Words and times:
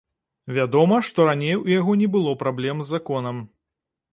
Вядома, 0.55 0.97
што 1.09 1.27
раней 1.29 1.55
у 1.59 1.63
яго 1.73 1.91
не 2.01 2.09
было 2.15 2.33
праблем 2.45 2.75
з 2.83 2.91
законам. 2.97 3.37